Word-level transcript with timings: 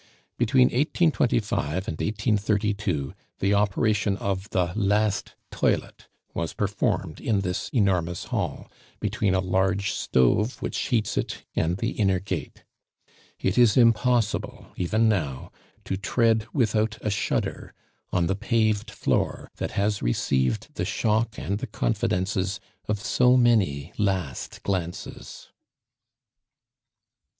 Between 0.39 0.69
1825 0.69 1.59
and 1.87 1.93
1832 2.01 3.13
the 3.37 3.53
operation 3.53 4.17
of 4.17 4.49
the 4.49 4.73
last 4.75 5.35
toilet 5.51 6.07
was 6.33 6.53
performed 6.53 7.19
in 7.21 7.41
this 7.41 7.69
enormous 7.71 8.23
hall, 8.23 8.71
between 8.99 9.35
a 9.35 9.39
large 9.39 9.91
stove 9.91 10.59
which 10.59 10.75
heats 10.75 11.17
it 11.17 11.45
and 11.55 11.77
the 11.77 11.91
inner 11.91 12.19
gate. 12.19 12.63
It 13.39 13.59
is 13.59 13.77
impossible 13.77 14.71
even 14.75 15.07
now 15.07 15.51
to 15.85 15.97
tread 15.97 16.47
without 16.51 16.97
a 17.01 17.11
shudder 17.11 17.71
on 18.11 18.25
the 18.25 18.35
paved 18.35 18.89
floor 18.89 19.51
that 19.57 19.73
has 19.73 20.01
received 20.01 20.73
the 20.73 20.83
shock 20.83 21.37
and 21.37 21.59
the 21.59 21.67
confidences 21.67 22.59
of 22.87 22.99
so 22.99 23.37
many 23.37 23.93
last 23.99 24.63
glances. 24.63 25.49